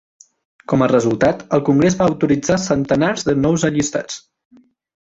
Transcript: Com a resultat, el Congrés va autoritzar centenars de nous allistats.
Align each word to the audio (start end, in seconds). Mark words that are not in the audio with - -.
Com 0.71 0.83
a 0.85 0.87
resultat, 0.91 1.43
el 1.59 1.63
Congrés 1.69 1.99
va 2.01 2.09
autoritzar 2.13 2.59
centenars 2.65 3.31
de 3.31 3.39
nous 3.45 3.71
allistats. 3.73 4.23